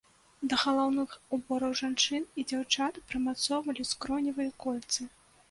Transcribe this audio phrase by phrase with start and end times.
[0.51, 5.01] Да галаўных убораў жанчын і дзяўчат прымацоўвалі скроневыя кольцы.